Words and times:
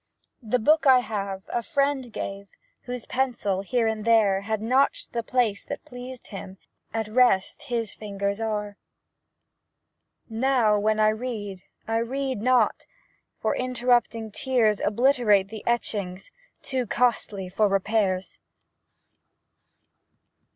A 0.51 0.57
book 0.57 0.87
I 0.87 1.01
have, 1.01 1.43
a 1.49 1.61
friend 1.61 2.11
gave, 2.11 2.47
Whose 2.85 3.05
pencil, 3.05 3.61
here 3.61 3.85
and 3.85 4.03
there, 4.03 4.41
Had 4.41 4.59
notched 4.59 5.13
the 5.13 5.21
place 5.21 5.63
that 5.65 5.85
pleased 5.85 6.29
him, 6.29 6.57
At 6.91 7.07
rest 7.07 7.61
his 7.67 7.93
fingers 7.93 8.41
are. 8.41 8.77
Now, 10.27 10.79
when 10.79 10.99
I 10.99 11.09
read, 11.09 11.61
I 11.87 11.97
read 11.97 12.41
not, 12.41 12.87
For 13.43 13.55
interrupting 13.55 14.31
tears 14.31 14.79
Obliterate 14.79 15.49
the 15.49 15.61
etchings 15.67 16.31
Too 16.63 16.87
costly 16.87 17.47
for 17.47 17.67
repairs. 17.67 18.39